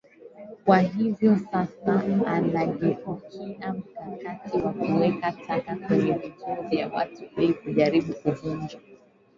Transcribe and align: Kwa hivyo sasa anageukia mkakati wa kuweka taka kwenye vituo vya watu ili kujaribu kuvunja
Kwa 0.65 0.77
hivyo 0.79 1.37
sasa 1.51 2.03
anageukia 2.25 3.73
mkakati 3.73 4.57
wa 4.61 4.73
kuweka 4.73 5.31
taka 5.31 5.75
kwenye 5.75 6.11
vituo 6.13 6.55
vya 6.69 6.87
watu 6.93 7.23
ili 7.37 7.53
kujaribu 7.53 8.13
kuvunja 8.13 8.79